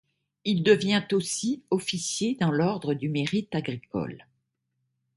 Il 0.45 0.63
devient 0.63 1.05
aussi 1.11 1.61
officier 1.69 2.33
dans 2.33 2.49
l'ordre 2.49 2.95
du 2.95 3.07
Mérite 3.07 3.53
agricole. 3.53 4.25